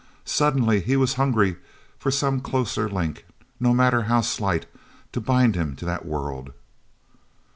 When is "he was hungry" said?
0.79-1.57